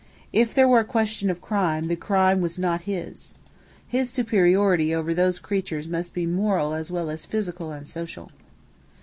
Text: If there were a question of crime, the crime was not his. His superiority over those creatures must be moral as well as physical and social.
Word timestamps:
If 0.33 0.55
there 0.55 0.67
were 0.67 0.79
a 0.79 0.83
question 0.83 1.29
of 1.29 1.41
crime, 1.43 1.87
the 1.87 1.95
crime 1.95 2.41
was 2.41 2.57
not 2.57 2.89
his. 2.89 3.35
His 3.87 4.09
superiority 4.09 4.95
over 4.95 5.13
those 5.13 5.37
creatures 5.37 5.87
must 5.87 6.15
be 6.15 6.25
moral 6.25 6.73
as 6.73 6.89
well 6.89 7.11
as 7.11 7.27
physical 7.27 7.71
and 7.71 7.87
social. 7.87 8.31